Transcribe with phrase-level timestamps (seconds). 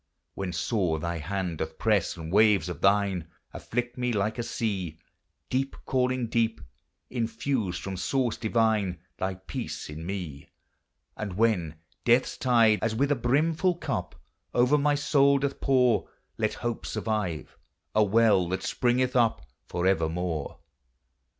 [0.33, 4.97] When sore thy hand doth press, and waves of thine Afflict me like a sea,—
[5.51, 6.59] Deep calling deep,—
[7.11, 10.49] infuse from source divine Thy peace in me!
[11.19, 11.75] SABBATH: WORSHIP; CREED.
[12.05, 14.15] 255 And when death's tide, as with a brimful cup,
[14.55, 17.59] Over inv soul doth pour, Let hope survive,—
[17.93, 20.57] a well that springeth up Forevermore